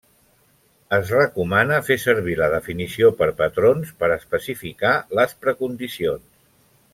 Es 0.95 1.09
recomana 1.15 1.77
fer 1.89 1.97
servir 2.03 2.33
la 2.39 2.47
definició 2.53 3.11
per 3.19 3.27
patrons 3.43 3.93
per 4.01 4.11
especificar 4.19 4.95
les 5.21 5.37
precondicions. 5.45 6.27